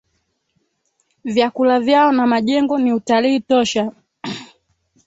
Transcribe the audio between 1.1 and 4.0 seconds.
Vyakula vyao na majengo ni utalii tosha